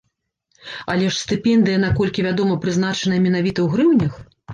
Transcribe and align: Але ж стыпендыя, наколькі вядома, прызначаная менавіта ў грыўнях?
Але 0.93 1.09
ж 1.11 1.19
стыпендыя, 1.23 1.81
наколькі 1.83 2.25
вядома, 2.29 2.57
прызначаная 2.63 3.21
менавіта 3.27 3.59
ў 3.67 3.75
грыўнях? 3.75 4.13